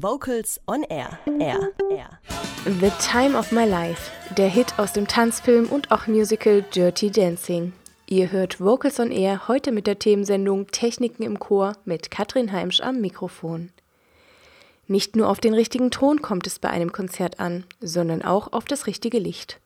Vocals 0.00 0.60
on 0.68 0.84
Air. 0.84 1.18
Air. 1.40 1.72
Air. 1.90 2.20
The 2.64 2.92
Time 3.00 3.36
of 3.36 3.50
My 3.50 3.64
Life, 3.64 4.12
der 4.36 4.48
Hit 4.48 4.78
aus 4.78 4.92
dem 4.92 5.08
Tanzfilm 5.08 5.66
und 5.66 5.90
auch 5.90 6.06
Musical 6.06 6.62
Dirty 6.62 7.10
Dancing. 7.10 7.72
Ihr 8.06 8.30
hört 8.30 8.60
Vocals 8.60 9.00
on 9.00 9.10
Air 9.10 9.48
heute 9.48 9.72
mit 9.72 9.88
der 9.88 9.98
Themensendung 9.98 10.68
Techniken 10.68 11.24
im 11.24 11.40
Chor 11.40 11.72
mit 11.84 12.12
Katrin 12.12 12.52
Heimsch 12.52 12.80
am 12.80 13.00
Mikrofon. 13.00 13.70
Nicht 14.86 15.16
nur 15.16 15.28
auf 15.28 15.40
den 15.40 15.54
richtigen 15.54 15.90
Ton 15.90 16.22
kommt 16.22 16.46
es 16.46 16.60
bei 16.60 16.70
einem 16.70 16.92
Konzert 16.92 17.40
an, 17.40 17.64
sondern 17.80 18.22
auch 18.22 18.52
auf 18.52 18.66
das 18.66 18.86
richtige 18.86 19.18
Licht. 19.18 19.58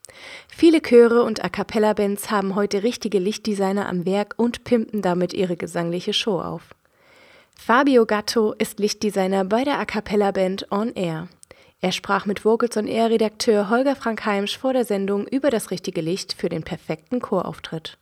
Viele 0.48 0.80
Chöre 0.80 1.24
und 1.24 1.44
A 1.44 1.50
cappella 1.50 1.92
Bands 1.92 2.30
haben 2.30 2.54
heute 2.54 2.82
richtige 2.82 3.18
Lichtdesigner 3.18 3.86
am 3.86 4.06
Werk 4.06 4.32
und 4.38 4.64
pimpen 4.64 5.02
damit 5.02 5.34
ihre 5.34 5.58
gesangliche 5.58 6.14
Show 6.14 6.40
auf. 6.40 6.74
Fabio 7.58 8.06
Gatto 8.06 8.52
ist 8.58 8.80
Lichtdesigner 8.80 9.44
bei 9.44 9.64
der 9.64 9.78
A 9.78 9.84
cappella 9.84 10.32
Band 10.32 10.66
On 10.70 10.92
Air. 10.94 11.28
Er 11.80 11.92
sprach 11.92 12.26
mit 12.26 12.44
Vocals 12.44 12.76
On 12.76 12.86
Air 12.86 13.10
Redakteur 13.10 13.70
Holger 13.70 13.96
Frank 13.96 14.24
Heimsch 14.24 14.58
vor 14.58 14.72
der 14.72 14.84
Sendung 14.84 15.26
über 15.26 15.50
das 15.50 15.70
richtige 15.70 16.00
Licht 16.00 16.32
für 16.32 16.48
den 16.48 16.62
perfekten 16.62 17.20
Chorauftritt. 17.20 17.98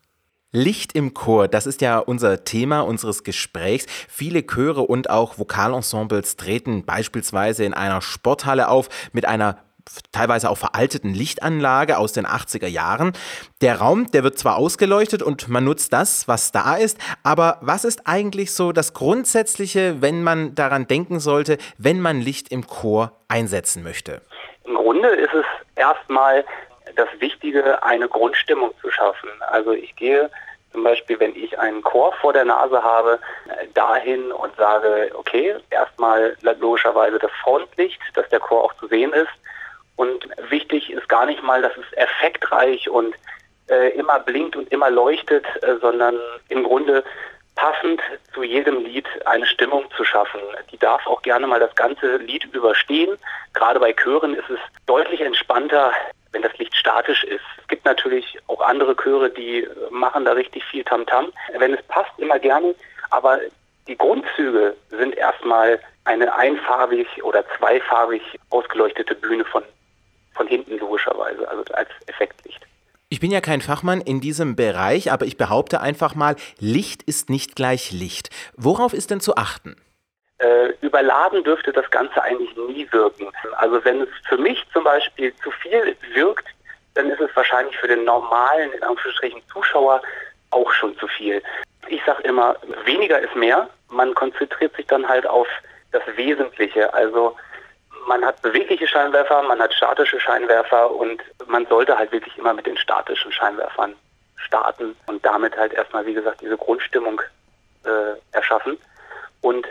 Licht 0.52 0.94
im 0.94 1.14
Chor, 1.14 1.46
das 1.46 1.66
ist 1.66 1.80
ja 1.80 1.98
unser 1.98 2.44
Thema 2.44 2.80
unseres 2.80 3.22
Gesprächs. 3.22 3.86
Viele 4.08 4.42
Chöre 4.44 4.82
und 4.82 5.08
auch 5.08 5.38
Vokalensembles 5.38 6.36
treten 6.36 6.84
beispielsweise 6.84 7.64
in 7.64 7.72
einer 7.72 8.02
Sporthalle 8.02 8.68
auf 8.68 8.88
mit 9.12 9.26
einer 9.26 9.58
teilweise 10.12 10.50
auch 10.50 10.58
veralteten 10.58 11.14
Lichtanlage 11.14 11.98
aus 11.98 12.12
den 12.12 12.26
80er 12.26 12.66
Jahren. 12.66 13.12
Der 13.60 13.78
Raum, 13.78 14.10
der 14.10 14.24
wird 14.24 14.38
zwar 14.38 14.56
ausgeleuchtet 14.56 15.22
und 15.22 15.48
man 15.48 15.64
nutzt 15.64 15.92
das, 15.92 16.28
was 16.28 16.52
da 16.52 16.76
ist, 16.76 16.98
aber 17.22 17.58
was 17.60 17.84
ist 17.84 18.06
eigentlich 18.06 18.54
so 18.54 18.72
das 18.72 18.94
Grundsätzliche, 18.94 20.00
wenn 20.02 20.22
man 20.22 20.54
daran 20.54 20.86
denken 20.86 21.20
sollte, 21.20 21.58
wenn 21.78 22.00
man 22.00 22.20
Licht 22.20 22.50
im 22.50 22.66
Chor 22.66 23.12
einsetzen 23.28 23.82
möchte? 23.82 24.22
Im 24.64 24.74
Grunde 24.74 25.08
ist 25.08 25.34
es 25.34 25.46
erstmal 25.76 26.44
das 26.96 27.08
Wichtige, 27.18 27.82
eine 27.82 28.08
Grundstimmung 28.08 28.72
zu 28.80 28.90
schaffen. 28.90 29.30
Also 29.50 29.72
ich 29.72 29.94
gehe 29.96 30.30
zum 30.72 30.84
Beispiel, 30.84 31.18
wenn 31.18 31.34
ich 31.34 31.58
einen 31.58 31.82
Chor 31.82 32.12
vor 32.20 32.32
der 32.32 32.44
Nase 32.44 32.82
habe, 32.82 33.18
dahin 33.74 34.30
und 34.32 34.54
sage, 34.56 35.10
okay, 35.14 35.56
erstmal 35.70 36.36
logischerweise 36.60 37.18
das 37.18 37.30
Frontlicht, 37.42 38.00
dass 38.14 38.28
der 38.28 38.40
Chor 38.40 38.64
auch 38.64 38.74
zu 38.74 38.86
sehen 38.86 39.12
ist. 39.12 39.30
Und 40.00 40.26
wichtig 40.48 40.90
ist 40.90 41.10
gar 41.10 41.26
nicht 41.26 41.42
mal, 41.42 41.60
dass 41.60 41.76
es 41.76 41.92
effektreich 41.92 42.88
und 42.88 43.14
äh, 43.68 43.90
immer 43.90 44.18
blinkt 44.18 44.56
und 44.56 44.72
immer 44.72 44.88
leuchtet, 44.88 45.44
äh, 45.60 45.76
sondern 45.78 46.18
im 46.48 46.64
Grunde 46.64 47.04
passend 47.54 48.00
zu 48.32 48.42
jedem 48.42 48.82
Lied 48.82 49.06
eine 49.26 49.44
Stimmung 49.44 49.84
zu 49.94 50.02
schaffen. 50.04 50.40
Die 50.72 50.78
darf 50.78 51.06
auch 51.06 51.20
gerne 51.20 51.46
mal 51.46 51.60
das 51.60 51.74
ganze 51.74 52.16
Lied 52.16 52.46
überstehen. 52.54 53.18
Gerade 53.52 53.78
bei 53.78 53.92
Chören 53.92 54.32
ist 54.32 54.48
es 54.48 54.58
deutlich 54.86 55.20
entspannter, 55.20 55.92
wenn 56.32 56.40
das 56.40 56.56
Licht 56.56 56.74
statisch 56.74 57.22
ist. 57.24 57.44
Es 57.58 57.68
gibt 57.68 57.84
natürlich 57.84 58.38
auch 58.46 58.62
andere 58.62 58.96
Chöre, 58.96 59.28
die 59.28 59.68
machen 59.90 60.24
da 60.24 60.32
richtig 60.32 60.64
viel 60.64 60.82
Tamtam. 60.82 61.26
-Tam. 61.26 61.58
Wenn 61.60 61.74
es 61.74 61.82
passt, 61.88 62.12
immer 62.16 62.38
gerne. 62.38 62.74
Aber 63.10 63.38
die 63.86 63.98
Grundzüge 63.98 64.74
sind 64.88 65.14
erstmal 65.14 65.78
eine 66.04 66.34
einfarbig 66.34 67.22
oder 67.22 67.44
zweifarbig 67.58 68.22
ausgeleuchtete 68.48 69.14
Bühne 69.14 69.44
von 69.44 69.62
von 70.34 70.46
hinten 70.46 70.78
logischerweise, 70.78 71.48
also 71.48 71.64
als 71.74 71.88
Effektlicht. 72.06 72.60
Ich 73.08 73.18
bin 73.18 73.32
ja 73.32 73.40
kein 73.40 73.60
Fachmann 73.60 74.00
in 74.00 74.20
diesem 74.20 74.54
Bereich, 74.54 75.10
aber 75.10 75.26
ich 75.26 75.36
behaupte 75.36 75.80
einfach 75.80 76.14
mal, 76.14 76.36
Licht 76.60 77.02
ist 77.02 77.28
nicht 77.28 77.56
gleich 77.56 77.90
Licht. 77.90 78.30
Worauf 78.56 78.92
ist 78.92 79.10
denn 79.10 79.20
zu 79.20 79.36
achten? 79.36 79.76
Äh, 80.38 80.68
überladen 80.80 81.42
dürfte 81.42 81.72
das 81.72 81.90
Ganze 81.90 82.22
eigentlich 82.22 82.56
nie 82.56 82.86
wirken. 82.92 83.26
Also 83.56 83.84
wenn 83.84 84.02
es 84.02 84.08
für 84.28 84.38
mich 84.38 84.64
zum 84.72 84.84
Beispiel 84.84 85.34
zu 85.42 85.50
viel 85.50 85.96
wirkt, 86.14 86.46
dann 86.94 87.10
ist 87.10 87.20
es 87.20 87.34
wahrscheinlich 87.34 87.76
für 87.76 87.88
den 87.88 88.04
normalen, 88.04 88.72
in 88.72 88.82
Anführungsstrichen, 88.82 89.42
Zuschauer 89.52 90.00
auch 90.50 90.72
schon 90.72 90.96
zu 90.98 91.08
viel. 91.08 91.42
Ich 91.88 92.02
sage 92.04 92.22
immer, 92.22 92.56
weniger 92.84 93.18
ist 93.18 93.34
mehr. 93.34 93.68
Man 93.88 94.14
konzentriert 94.14 94.74
sich 94.76 94.86
dann 94.86 95.08
halt 95.08 95.26
auf 95.26 95.48
das 95.92 96.02
Wesentliche. 96.14 96.94
Also 96.94 97.36
man 98.06 98.24
hat 98.24 98.40
bewegliche 98.42 98.86
Scheinwerfer, 98.86 99.42
man 99.42 99.60
hat 99.60 99.74
statische 99.74 100.20
Scheinwerfer 100.20 100.90
und 100.90 101.22
man 101.46 101.66
sollte 101.66 101.96
halt 101.96 102.12
wirklich 102.12 102.36
immer 102.38 102.54
mit 102.54 102.66
den 102.66 102.76
statischen 102.76 103.32
Scheinwerfern 103.32 103.94
starten 104.36 104.96
und 105.06 105.24
damit 105.24 105.56
halt 105.56 105.72
erstmal, 105.72 106.06
wie 106.06 106.14
gesagt, 106.14 106.40
diese 106.40 106.56
Grundstimmung 106.56 107.20
äh, 107.84 108.18
erschaffen. 108.32 108.78
Und 109.42 109.66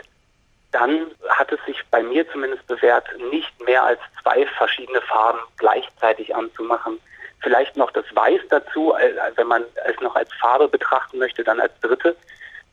dann 0.72 1.06
hat 1.28 1.50
es 1.52 1.58
sich 1.66 1.82
bei 1.90 2.02
mir 2.02 2.30
zumindest 2.30 2.66
bewährt, 2.66 3.06
nicht 3.30 3.60
mehr 3.64 3.82
als 3.84 4.00
zwei 4.22 4.46
verschiedene 4.46 5.00
Farben 5.02 5.40
gleichzeitig 5.58 6.34
anzumachen. 6.34 7.00
Vielleicht 7.40 7.76
noch 7.76 7.90
das 7.90 8.04
Weiß 8.14 8.40
dazu, 8.50 8.94
wenn 9.36 9.46
man 9.46 9.64
es 9.86 9.98
noch 10.00 10.14
als 10.14 10.32
Farbe 10.34 10.68
betrachten 10.68 11.18
möchte, 11.18 11.42
dann 11.42 11.60
als 11.60 11.72
dritte. 11.80 12.14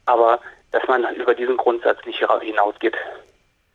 Aber 0.05 0.39
dass 0.71 0.85
man 0.87 1.03
über 1.15 1.33
diesen 1.33 1.57
Grundsatz 1.57 2.05
nicht 2.05 2.23
hinausgeht. 2.41 2.95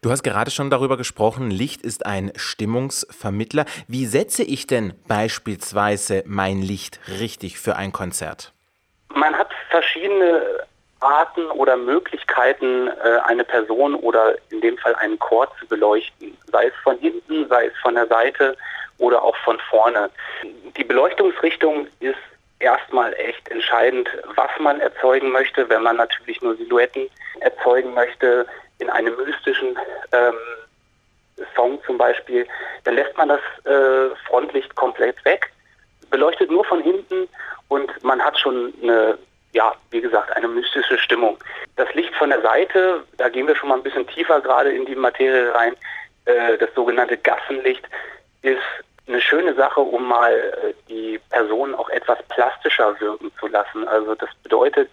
Du 0.04 0.10
hast 0.10 0.24
gerade 0.24 0.50
schon 0.50 0.68
darüber 0.68 0.96
gesprochen, 0.96 1.52
Licht 1.52 1.82
ist 1.82 2.06
ein 2.06 2.32
Stimmungsvermittler. 2.34 3.66
Wie 3.86 4.04
setze 4.06 4.42
ich 4.42 4.66
denn 4.66 4.94
beispielsweise 5.06 6.24
mein 6.26 6.60
Licht 6.60 6.98
richtig 7.20 7.60
für 7.60 7.76
ein 7.76 7.92
Konzert? 7.92 8.52
Man 9.14 9.38
hat 9.38 9.50
verschiedene 9.70 10.42
Arten 10.98 11.46
oder 11.52 11.76
Möglichkeiten, 11.76 12.88
äh, 12.88 13.20
eine 13.26 13.44
Person 13.44 13.94
oder 13.94 14.34
in 14.50 14.60
dem 14.60 14.76
Fall 14.76 14.96
einen 14.96 15.20
Chor 15.20 15.46
zu 15.60 15.68
beleuchten. 15.68 16.36
Sei 16.50 16.66
es 16.66 16.74
von 16.82 16.98
hinten, 16.98 17.46
sei 17.48 17.66
es 17.66 17.78
von 17.80 17.94
der 17.94 18.08
Seite 18.08 18.56
oder 18.98 19.22
auch 19.22 19.36
von 19.44 19.60
vorne. 19.70 20.10
Die 20.76 20.84
Beleuchtungsrichtung 20.84 21.86
ist 22.00 22.18
erstmal 22.58 23.14
echt 23.14 23.48
entscheidend, 23.50 24.08
was 24.34 24.50
man 24.58 24.80
erzeugen 24.80 25.30
möchte. 25.30 25.68
Wenn 25.68 25.84
man 25.84 25.96
natürlich 25.96 26.42
nur 26.42 26.56
Silhouetten 26.56 27.08
erzeugen 27.38 27.94
möchte, 27.94 28.46
in 28.82 28.90
einem 28.90 29.16
mystischen 29.16 29.78
ähm, 30.12 30.34
Song 31.54 31.78
zum 31.86 31.96
Beispiel, 31.96 32.46
dann 32.84 32.94
lässt 32.94 33.16
man 33.16 33.28
das 33.28 33.40
äh, 33.64 34.14
Frontlicht 34.26 34.74
komplett 34.74 35.24
weg, 35.24 35.50
beleuchtet 36.10 36.50
nur 36.50 36.64
von 36.64 36.82
hinten 36.82 37.28
und 37.68 37.90
man 38.04 38.22
hat 38.22 38.38
schon 38.38 38.74
eine, 38.82 39.16
ja, 39.52 39.72
wie 39.90 40.00
gesagt, 40.00 40.36
eine 40.36 40.48
mystische 40.48 40.98
Stimmung. 40.98 41.38
Das 41.76 41.92
Licht 41.94 42.14
von 42.16 42.30
der 42.30 42.42
Seite, 42.42 43.02
da 43.16 43.28
gehen 43.28 43.46
wir 43.46 43.56
schon 43.56 43.70
mal 43.70 43.76
ein 43.76 43.82
bisschen 43.82 44.06
tiefer 44.06 44.40
gerade 44.40 44.70
in 44.70 44.84
die 44.84 44.94
Materie 44.94 45.54
rein, 45.54 45.74
äh, 46.26 46.58
das 46.58 46.68
sogenannte 46.74 47.16
Gassenlicht 47.16 47.84
ist 48.42 48.60
eine 49.08 49.20
schöne 49.20 49.54
Sache, 49.54 49.80
um 49.80 50.06
mal 50.06 50.32
äh, 50.32 50.74
die 50.88 51.18
Person 51.30 51.74
auch 51.74 51.88
etwas 51.88 52.18
plastischer 52.28 52.98
wirken 53.00 53.32
zu 53.40 53.46
lassen. 53.48 53.86
Also 53.88 54.14
das 54.14 54.28
bedeutet, 54.42 54.90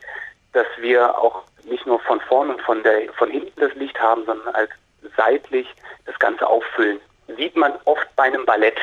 dass 0.54 0.66
wir 0.78 1.18
auch 1.18 1.44
nicht 1.66 1.86
nur 1.86 2.00
von 2.02 2.20
vorn 2.22 2.50
und 2.50 2.62
von, 2.62 2.84
der, 2.84 3.12
von 3.14 3.30
hinten 3.30 3.60
das 3.60 3.74
Licht 3.76 4.00
haben, 4.00 4.26
sondern 4.26 4.54
als 4.56 4.70
seitlich 5.16 5.68
das 6.06 6.18
Ganze 6.20 6.48
auffüllen. 6.48 7.00
Sieht 7.38 7.56
man 7.56 7.74
oft 7.86 8.08
bei 8.16 8.24
einem 8.24 8.46
Ballett. 8.46 8.78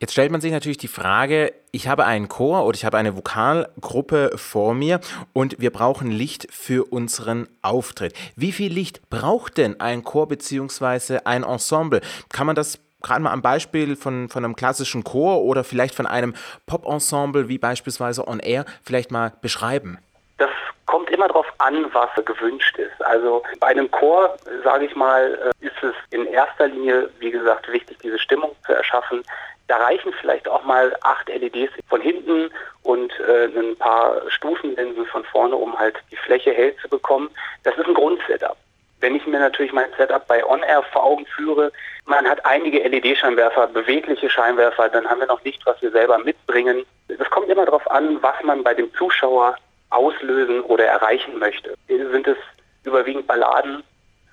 Jetzt 0.00 0.12
stellt 0.12 0.30
man 0.30 0.40
sich 0.40 0.52
natürlich 0.52 0.78
die 0.78 0.86
Frage, 0.86 1.52
ich 1.72 1.88
habe 1.88 2.04
einen 2.04 2.28
Chor 2.28 2.64
oder 2.64 2.76
ich 2.76 2.84
habe 2.84 2.98
eine 2.98 3.16
Vokalgruppe 3.16 4.30
vor 4.36 4.72
mir 4.72 5.00
und 5.32 5.60
wir 5.60 5.72
brauchen 5.72 6.12
Licht 6.12 6.46
für 6.52 6.84
unseren 6.84 7.48
Auftritt. 7.62 8.14
Wie 8.36 8.52
viel 8.52 8.72
Licht 8.72 9.10
braucht 9.10 9.58
denn 9.58 9.80
ein 9.80 10.04
Chor 10.04 10.28
bzw. 10.28 11.18
ein 11.24 11.42
Ensemble? 11.42 12.00
Kann 12.32 12.46
man 12.46 12.54
das 12.54 12.78
gerade 13.02 13.20
mal 13.22 13.32
am 13.32 13.42
Beispiel 13.42 13.96
von, 13.96 14.28
von 14.28 14.44
einem 14.44 14.54
klassischen 14.54 15.02
Chor 15.02 15.42
oder 15.42 15.64
vielleicht 15.64 15.96
von 15.96 16.06
einem 16.06 16.34
Pop-Ensemble 16.66 17.48
wie 17.48 17.58
beispielsweise 17.58 18.26
On 18.28 18.38
Air 18.38 18.66
vielleicht 18.84 19.10
mal 19.10 19.32
beschreiben? 19.40 19.98
Das 20.38 20.50
kommt 20.86 21.10
immer 21.10 21.28
darauf 21.28 21.52
an, 21.58 21.92
was 21.92 22.10
gewünscht 22.24 22.78
ist. 22.78 23.02
Also 23.02 23.42
bei 23.60 23.68
einem 23.68 23.90
Chor, 23.90 24.36
sage 24.64 24.86
ich 24.86 24.96
mal, 24.96 25.52
äh, 25.60 25.66
ist 25.66 25.82
es 25.82 25.94
in 26.10 26.26
erster 26.26 26.68
Linie, 26.68 27.10
wie 27.18 27.30
gesagt, 27.30 27.70
wichtig, 27.70 27.98
diese 28.02 28.18
Stimmung 28.18 28.54
zu 28.64 28.72
erschaffen. 28.72 29.22
Da 29.66 29.76
reichen 29.76 30.12
vielleicht 30.20 30.48
auch 30.48 30.64
mal 30.64 30.96
acht 31.02 31.28
LEDs 31.28 31.72
von 31.88 32.00
hinten 32.00 32.50
und 32.84 33.12
äh, 33.20 33.46
ein 33.46 33.76
paar 33.76 34.22
Stufenlinsen 34.28 35.04
von 35.06 35.24
vorne, 35.24 35.56
um 35.56 35.78
halt 35.78 35.96
die 36.10 36.16
Fläche 36.16 36.52
hell 36.52 36.74
zu 36.80 36.88
bekommen. 36.88 37.28
Das 37.64 37.76
ist 37.76 37.86
ein 37.86 37.94
Grundsetup. 37.94 38.56
Wenn 39.00 39.14
ich 39.14 39.26
mir 39.26 39.38
natürlich 39.38 39.72
mein 39.72 39.92
Setup 39.96 40.26
bei 40.26 40.44
On 40.44 40.62
Air 40.62 40.82
vor 40.84 41.04
Augen 41.04 41.26
führe, 41.26 41.70
man 42.06 42.26
hat 42.26 42.44
einige 42.46 42.78
LED-Scheinwerfer, 42.78 43.66
bewegliche 43.68 44.30
Scheinwerfer, 44.30 44.88
dann 44.88 45.08
haben 45.08 45.20
wir 45.20 45.26
noch 45.26 45.44
nicht, 45.44 45.64
was 45.66 45.80
wir 45.82 45.90
selber 45.90 46.18
mitbringen. 46.18 46.84
Es 47.08 47.30
kommt 47.30 47.48
immer 47.48 47.66
darauf 47.66 47.88
an, 47.90 48.22
was 48.22 48.42
man 48.42 48.64
bei 48.64 48.74
dem 48.74 48.92
Zuschauer 48.94 49.56
auslösen 49.90 50.60
oder 50.62 50.86
erreichen 50.86 51.38
möchte. 51.38 51.74
Sind 51.88 52.26
es 52.26 52.36
überwiegend 52.84 53.26
Balladen, 53.26 53.82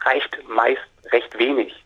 reicht 0.02 0.38
meist 0.48 0.82
recht 1.12 1.38
wenig. 1.38 1.84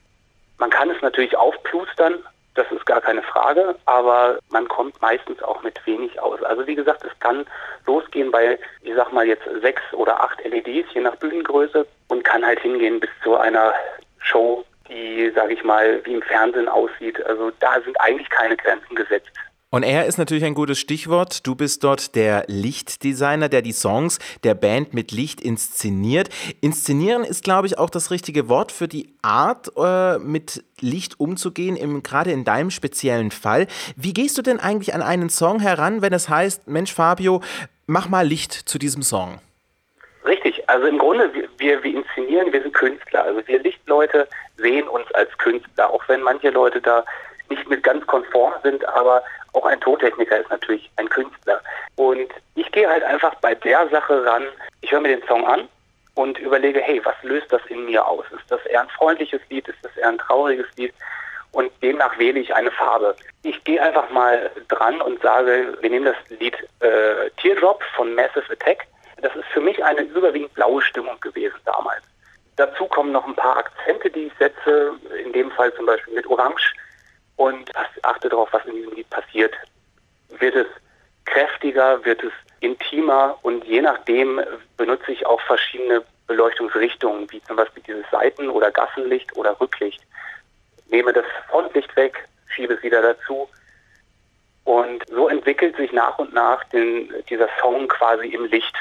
Man 0.57 0.69
kann 0.69 0.89
es 0.89 1.01
natürlich 1.01 1.35
aufplustern, 1.37 2.19
das 2.55 2.69
ist 2.71 2.85
gar 2.85 2.99
keine 2.99 3.23
Frage, 3.23 3.75
aber 3.85 4.39
man 4.49 4.67
kommt 4.67 5.01
meistens 5.01 5.41
auch 5.43 5.63
mit 5.63 5.79
wenig 5.85 6.19
aus. 6.19 6.43
Also 6.43 6.67
wie 6.67 6.75
gesagt, 6.75 7.03
es 7.05 7.19
kann 7.19 7.45
losgehen 7.85 8.31
bei, 8.31 8.59
ich 8.81 8.93
sag 8.95 9.13
mal 9.13 9.25
jetzt 9.25 9.47
sechs 9.61 9.81
oder 9.93 10.19
acht 10.19 10.43
LEDs, 10.43 10.93
je 10.93 11.01
nach 11.01 11.15
Bühnengröße 11.15 11.85
und 12.09 12.23
kann 12.23 12.45
halt 12.45 12.59
hingehen 12.59 12.99
bis 12.99 13.09
zu 13.23 13.37
einer 13.37 13.73
Show, 14.19 14.65
die, 14.89 15.31
sage 15.33 15.53
ich 15.53 15.63
mal, 15.63 16.03
wie 16.05 16.15
im 16.15 16.21
Fernsehen 16.21 16.67
aussieht. 16.67 17.23
Also 17.25 17.51
da 17.59 17.79
sind 17.81 17.99
eigentlich 18.01 18.29
keine 18.29 18.57
Grenzen 18.57 18.95
gesetzt. 18.95 19.31
Und 19.71 19.83
er 19.83 20.07
ist 20.07 20.17
natürlich 20.17 20.45
ein 20.45 20.55
gutes 20.55 20.79
Stichwort. 20.79 21.45
Du 21.45 21.53
bist 21.53 21.83
dort 21.83 22.15
der 22.15 22.43
Lichtdesigner, 22.47 23.49
der 23.49 23.61
die 23.61 23.71
Songs 23.71 24.17
der 24.43 24.55
Band 24.55 24.95
mit 24.95 25.11
Licht 25.11 25.41
inszeniert. 25.41 26.29
Inszenieren 26.59 27.23
ist, 27.23 27.43
glaube 27.43 27.67
ich, 27.67 27.77
auch 27.77 27.91
das 27.91 28.09
richtige 28.09 28.49
Wort 28.49 28.71
für 28.71 28.87
die 28.87 29.13
Art, 29.21 29.71
äh, 29.77 30.17
mit 30.17 30.63
Licht 30.79 31.19
umzugehen, 31.19 31.75
im, 31.75 32.01
gerade 32.01 32.31
in 32.31 32.45
deinem 32.45 32.71
speziellen 32.71 33.29
Fall. 33.29 33.67
Wie 33.95 34.13
gehst 34.13 34.39
du 34.39 34.41
denn 34.41 34.59
eigentlich 34.59 34.95
an 34.95 35.03
einen 35.03 35.29
Song 35.29 35.59
heran, 35.59 36.01
wenn 36.01 36.13
es 36.13 36.29
heißt, 36.29 36.67
Mensch 36.67 36.91
Fabio, 36.91 37.43
mach 37.85 38.09
mal 38.09 38.25
Licht 38.25 38.53
zu 38.53 38.79
diesem 38.79 39.03
Song? 39.03 39.39
Richtig, 40.25 40.67
also 40.67 40.87
im 40.87 40.97
Grunde, 40.97 41.31
wir, 41.59 41.83
wir 41.83 41.95
inszenieren, 41.95 42.51
wir 42.51 42.63
sind 42.63 42.73
Künstler. 42.73 43.23
Also 43.23 43.47
wir 43.47 43.61
Lichtleute 43.61 44.27
sehen 44.57 44.87
uns 44.87 45.11
als 45.11 45.29
Künstler, 45.37 45.91
auch 45.91 46.01
wenn 46.07 46.23
manche 46.23 46.49
Leute 46.49 46.81
da 46.81 47.05
nicht 47.51 47.69
mit 47.69 47.83
ganz 47.83 48.05
konform 48.07 48.53
sind, 48.63 48.87
aber 48.89 49.23
auch 49.53 49.65
ein 49.65 49.79
Tontechniker 49.81 50.39
ist 50.39 50.49
natürlich 50.49 50.89
ein 50.97 51.09
Künstler. 51.09 51.61
Und 51.95 52.29
ich 52.55 52.71
gehe 52.71 52.89
halt 52.89 53.03
einfach 53.03 53.35
bei 53.35 53.55
der 53.55 53.87
Sache 53.89 54.25
ran, 54.25 54.43
ich 54.81 54.91
höre 54.91 55.01
mir 55.01 55.15
den 55.15 55.27
Song 55.27 55.45
an 55.45 55.67
und 56.15 56.37
überlege, 56.39 56.81
hey, 56.81 57.01
was 57.03 57.15
löst 57.23 57.51
das 57.51 57.61
in 57.67 57.85
mir 57.85 58.05
aus? 58.05 58.25
Ist 58.31 58.49
das 58.51 58.65
eher 58.65 58.81
ein 58.81 58.89
freundliches 58.89 59.41
Lied? 59.49 59.67
Ist 59.67 59.83
das 59.83 59.95
eher 59.97 60.09
ein 60.09 60.17
trauriges 60.17 60.67
Lied? 60.75 60.93
Und 61.51 61.71
demnach 61.81 62.17
wähle 62.19 62.39
ich 62.39 62.53
eine 62.53 62.71
Farbe. 62.71 63.15
Ich 63.43 63.63
gehe 63.63 63.81
einfach 63.81 64.09
mal 64.11 64.51
dran 64.67 65.01
und 65.01 65.21
sage, 65.21 65.77
wir 65.81 65.89
nehmen 65.89 66.05
das 66.05 66.39
Lied 66.39 66.55
äh, 66.81 67.29
Teardrop 67.41 67.81
von 67.95 68.13
Massive 68.13 68.51
Attack. 68.51 68.85
Das 69.21 69.35
ist 69.35 69.47
für 69.51 69.61
mich 69.61 69.83
eine 69.83 70.01
überwiegend 70.01 70.53
blaue 70.53 70.81
Stimmung 70.81 71.19
gewesen 71.19 71.57
damals. 71.65 72.03
Dazu 72.57 72.85
kommen 72.85 73.11
noch 73.11 73.25
ein 73.25 73.35
paar 73.35 73.57
Akzente, 73.57 74.09
die 74.09 74.25
ich 74.25 74.33
setze, 74.37 74.91
in 75.23 75.31
dem 75.31 75.49
Fall 75.51 75.73
zum 75.73 75.85
Beispiel 75.85 76.13
mit 76.13 76.27
Orange 76.27 76.73
und 77.39 77.71
achte 78.03 78.27
darauf, 78.27 78.51
was 78.51 78.65
in 78.65 78.75
diesem 78.75 78.93
Lied 78.95 79.09
passiert. 79.09 79.53
Wird 80.39 80.55
es 80.55 80.67
kräftiger, 81.23 82.03
wird 82.03 82.21
es 82.21 82.33
intimer 82.59 83.37
und 83.43 83.63
je 83.63 83.81
nachdem 83.81 84.41
benutze 84.75 85.13
ich 85.13 85.25
auch 85.25 85.39
verschiedene 85.43 86.03
Beleuchtungsrichtungen, 86.27 87.31
wie 87.31 87.41
zum 87.43 87.55
Beispiel 87.55 87.81
dieses 87.87 88.03
Seiten- 88.11 88.49
oder 88.49 88.71
Gassenlicht 88.71 89.37
oder 89.37 89.57
Rücklicht. 89.57 90.01
Nehme 90.89 91.13
das 91.13 91.23
Frontlicht 91.49 91.95
weg, 91.95 92.27
schiebe 92.47 92.73
es 92.73 92.83
wieder 92.83 93.01
dazu 93.01 93.47
und 94.65 95.05
so 95.09 95.29
entwickelt 95.29 95.77
sich 95.77 95.93
nach 95.93 96.19
und 96.19 96.33
nach 96.33 96.65
den, 96.65 97.13
dieser 97.29 97.47
Song 97.61 97.87
quasi 97.87 98.27
im 98.27 98.45
Licht. 98.47 98.75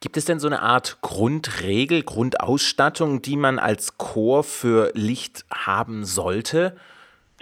Gibt 0.00 0.18
es 0.18 0.26
denn 0.26 0.40
so 0.40 0.46
eine 0.46 0.60
Art 0.60 0.98
Grundregel, 1.00 2.02
Grundausstattung, 2.02 3.22
die 3.22 3.38
man 3.38 3.58
als 3.58 3.96
Chor 3.96 4.44
für 4.44 4.90
Licht 4.92 5.46
haben 5.50 6.04
sollte? 6.04 6.76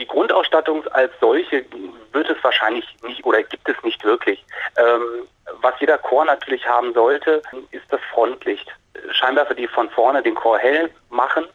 Die 0.02 0.08
Grundausstattung 0.08 0.84
als 0.88 1.12
solche 1.20 1.64
wird 2.10 2.28
es 2.28 2.42
wahrscheinlich 2.42 2.84
nicht 3.04 3.24
oder 3.24 3.40
gibt 3.40 3.68
es 3.68 3.76
nicht 3.84 4.02
wirklich. 4.02 4.44
Ähm, 4.76 5.28
was 5.60 5.74
jeder 5.78 5.96
Chor 5.96 6.24
natürlich 6.24 6.66
haben 6.66 6.92
sollte, 6.92 7.40
ist 7.70 7.84
das 7.90 8.00
Frontlicht. 8.12 8.68
Scheinwerfer, 9.12 9.54
die 9.54 9.68
von 9.68 9.88
vorne 9.90 10.20
den 10.20 10.34
Chor 10.34 10.58
hell 10.58 10.90
machen 11.10 11.46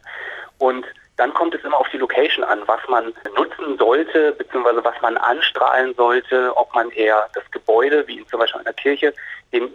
und 0.60 0.86
dann 1.18 1.34
kommt 1.34 1.56
es 1.56 1.64
immer 1.66 1.78
auf 1.78 1.90
die 1.90 1.98
Location 1.98 2.46
an, 2.46 2.62
was 2.68 2.80
man 2.88 3.14
nutzen 3.36 3.78
sollte, 3.78 4.32
beziehungsweise 4.32 4.82
was 4.82 4.96
man 5.02 5.18
anstrahlen 5.18 5.94
sollte, 5.96 6.56
ob 6.56 6.74
man 6.74 6.90
eher 6.92 7.28
das 7.34 7.44
Gebäude, 7.52 8.08
wie 8.08 8.20
in 8.20 8.28
zum 8.28 8.40
Beispiel 8.40 8.62
einer 8.62 8.74
Kirche, 8.74 9.14
den, 9.54 9.72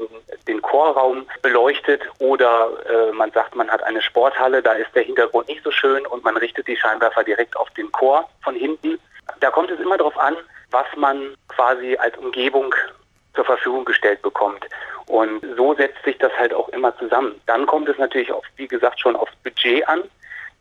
den 0.47 0.61
Chorraum 0.63 1.27
beleuchtet 1.43 2.03
oder 2.19 2.71
äh, 2.87 3.13
man 3.13 3.31
sagt, 3.33 3.55
man 3.55 3.71
hat 3.71 3.83
eine 3.83 4.03
Sporthalle, 4.03 4.63
da 4.63 4.73
ist 4.73 4.95
der 4.95 5.03
Hintergrund 5.03 5.49
nicht 5.49 5.63
so 5.65 5.71
schön 5.71 6.07
und 6.07 6.25
man 6.25 6.37
richtet 6.37 6.69
die 6.69 6.77
Scheinwerfer 6.77 7.25
direkt 7.25 7.57
auf 7.57 7.71
den 7.71 7.91
Chor 7.93 8.29
von 8.43 8.55
hinten. 8.55 8.99
Da 9.41 9.51
kommt 9.51 9.71
es 9.71 9.81
immer 9.81 9.99
darauf 9.99 10.19
an, 10.19 10.37
was 10.71 10.87
man 10.97 11.35
quasi 11.49 11.97
als 11.97 12.17
Umgebung 12.19 12.75
zur 13.35 13.45
Verfügung 13.45 13.85
gestellt 13.85 14.21
bekommt. 14.23 14.67
Und 15.07 15.45
so 15.57 15.75
setzt 15.75 16.03
sich 16.05 16.19
das 16.19 16.33
halt 16.39 16.55
auch 16.55 16.69
immer 16.71 16.97
zusammen. 16.99 17.41
Dann 17.47 17.67
kommt 17.67 17.89
es 17.89 17.99
natürlich 17.99 18.33
auch, 18.33 18.45
wie 18.57 18.69
gesagt, 18.69 19.01
schon 19.01 19.17
aufs 19.17 19.35
Budget 19.43 19.87
an 19.89 20.03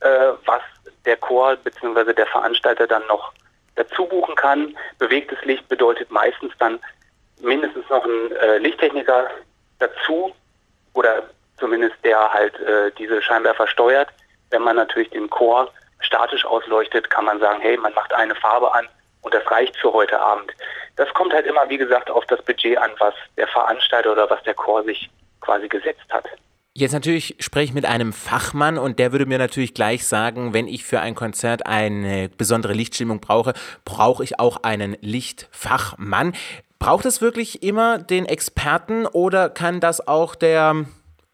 äh, 0.01 0.33
was 0.45 0.61
der 1.05 1.17
Chor 1.17 1.55
bzw. 1.55 2.13
der 2.13 2.27
Veranstalter 2.27 2.87
dann 2.87 3.05
noch 3.07 3.31
dazu 3.75 4.05
buchen 4.05 4.35
kann. 4.35 4.75
Bewegtes 4.99 5.37
Licht 5.45 5.67
bedeutet 5.69 6.11
meistens 6.11 6.53
dann 6.59 6.79
mindestens 7.41 7.88
noch 7.89 8.05
ein 8.05 8.35
äh, 8.35 8.57
Lichttechniker 8.59 9.29
dazu 9.79 10.33
oder 10.93 11.23
zumindest 11.57 11.95
der 12.03 12.31
halt 12.31 12.59
äh, 12.59 12.91
diese 12.97 13.21
Scheinwerfer 13.21 13.67
steuert. 13.67 14.09
Wenn 14.49 14.63
man 14.63 14.75
natürlich 14.75 15.09
den 15.11 15.29
Chor 15.29 15.71
statisch 15.99 16.45
ausleuchtet, 16.45 17.09
kann 17.09 17.25
man 17.25 17.39
sagen, 17.39 17.61
hey, 17.61 17.77
man 17.77 17.93
macht 17.93 18.13
eine 18.13 18.35
Farbe 18.35 18.73
an 18.73 18.88
und 19.21 19.33
das 19.33 19.49
reicht 19.49 19.77
für 19.77 19.93
heute 19.93 20.19
Abend. 20.19 20.51
Das 20.95 21.13
kommt 21.13 21.33
halt 21.33 21.45
immer, 21.45 21.69
wie 21.69 21.77
gesagt, 21.77 22.09
auf 22.09 22.25
das 22.25 22.41
Budget 22.41 22.77
an, 22.77 22.91
was 22.99 23.13
der 23.38 23.47
Veranstalter 23.47 24.11
oder 24.11 24.29
was 24.29 24.41
der 24.43 24.55
Chor 24.55 24.83
sich 24.83 25.09
quasi 25.39 25.67
gesetzt 25.67 26.05
hat. 26.09 26.25
Jetzt 26.73 26.93
natürlich 26.93 27.35
spreche 27.39 27.65
ich 27.65 27.73
mit 27.73 27.85
einem 27.85 28.13
Fachmann 28.13 28.77
und 28.77 28.97
der 28.97 29.11
würde 29.11 29.25
mir 29.25 29.38
natürlich 29.38 29.73
gleich 29.73 30.07
sagen, 30.07 30.53
wenn 30.53 30.69
ich 30.69 30.85
für 30.85 31.01
ein 31.01 31.15
Konzert 31.15 31.65
eine 31.65 32.29
besondere 32.29 32.71
Lichtstimmung 32.71 33.19
brauche, 33.19 33.53
brauche 33.83 34.23
ich 34.23 34.39
auch 34.39 34.63
einen 34.63 34.95
Lichtfachmann. 35.01 36.33
Braucht 36.81 37.05
es 37.05 37.21
wirklich 37.21 37.61
immer 37.61 37.99
den 37.99 38.25
Experten 38.25 39.05
oder 39.05 39.49
kann 39.49 39.79
das 39.79 40.07
auch 40.07 40.33
der 40.33 40.85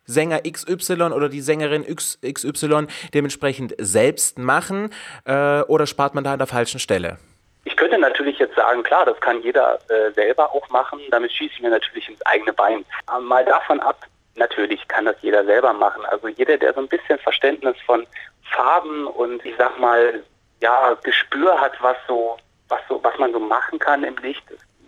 Sänger 0.04 0.42
XY 0.42 1.14
oder 1.14 1.30
die 1.30 1.40
Sängerin 1.40 1.86
XY 1.86 2.88
dementsprechend 3.14 3.74
selbst 3.78 4.38
machen 4.38 4.94
äh, 5.26 5.62
oder 5.62 5.88
spart 5.88 6.16
man 6.16 6.26
da 6.26 6.34
an 6.34 6.38
der 6.38 6.48
falschen 6.48 6.80
Stelle? 6.80 7.18
Ich 7.64 7.78
könnte 7.78 7.98
natürlich 7.98 8.38
jetzt 8.40 8.56
sagen, 8.56 8.84
klar, 8.84 9.06
das 9.06 9.20
kann 9.22 9.42
jeder 9.42 9.80
äh, 9.90 10.12
selber 10.12 10.52
auch 10.52 10.70
machen. 10.70 11.00
Damit 11.12 11.32
schieße 11.32 11.54
ich 11.56 11.62
mir 11.62 11.70
natürlich 11.70 12.10
ins 12.10 12.22
eigene 12.26 12.52
Bein. 12.52 12.84
Aber 13.06 13.22
mal 13.22 13.46
davon 13.46 13.80
ab, 13.80 14.06
Natürlich 14.38 14.88
kann 14.88 15.06
das 15.06 15.16
jeder 15.22 15.44
selber 15.46 15.74
machen. 15.74 16.06
Also 16.06 16.28
jeder, 16.28 16.58
der 16.58 16.74
so 16.74 16.82
ein 16.82 16.88
bisschen 16.88 17.18
Verständnis 17.18 17.76
von 17.86 18.06
Farben 18.52 19.08
und 19.08 19.44
ich 19.44 19.56
sag 19.58 19.80
mal, 19.80 20.24
ja, 20.62 20.96
Gespür 21.04 21.60
hat, 21.60 21.74
was 21.82 21.98
so, 22.08 22.38
was 22.70 22.80
so, 22.88 23.04
was 23.04 23.18
man 23.18 23.34
so 23.34 23.40
machen 23.40 23.80
kann 23.80 24.04
im 24.04 24.16
Licht. 24.18 24.44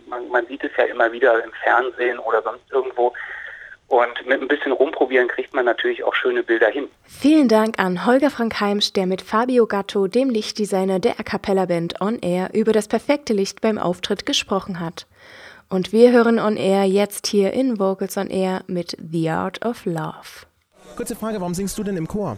Man, 0.10 0.28
man 0.30 0.46
sieht 0.48 0.64
es 0.64 0.72
ja 0.78 0.86
immer 0.86 1.12
wieder 1.12 1.44
im 1.44 1.52
Fernsehen 1.64 2.20
oder 2.20 2.42
sonst 2.42 2.64
irgendwo. 2.72 3.14
Und 3.88 4.28
mit 4.28 4.40
ein 4.40 4.48
bisschen 4.48 4.72
rumprobieren 4.72 5.28
kriegt 5.28 5.54
man 5.54 5.66
natürlich 5.66 6.04
auch 6.04 6.14
schöne 6.14 6.44
Bilder 6.44 6.68
hin. 6.68 6.88
Vielen 7.06 7.48
Dank 7.48 7.80
an 7.80 8.06
Holger 8.06 8.30
Frank 8.30 8.60
Heimsch, 8.60 8.94
der 8.94 9.08
mit 9.08 9.22
Fabio 9.22 9.66
Gatto, 9.66 10.08
dem 10.08 10.30
Lichtdesigner 10.30 11.00
der 11.00 11.20
A 11.20 11.24
Cappella 11.24 11.66
Band 11.66 12.00
On 12.00 12.20
Air, 12.20 12.50
über 12.54 12.72
das 12.72 12.88
perfekte 12.88 13.34
Licht 13.34 13.62
beim 13.62 13.80
Auftritt 13.80 14.28
gesprochen 14.28 14.80
hat. 14.80 15.08
Und 15.70 15.92
wir 15.92 16.12
hören 16.12 16.38
On 16.40 16.56
Air 16.56 16.86
jetzt 16.86 17.26
hier 17.28 17.54
in 17.54 17.80
Vocals 17.80 18.16
On 18.18 18.30
Air 18.30 18.62
mit 18.68 18.96
The 19.00 19.30
Art 19.30 19.66
of 19.66 19.86
Love. 19.86 20.46
Kurze 20.96 21.16
Frage, 21.16 21.40
warum 21.40 21.56
singst 21.56 21.78
du 21.78 21.84
denn 21.84 21.98
im 21.98 22.08
Chor? 22.08 22.38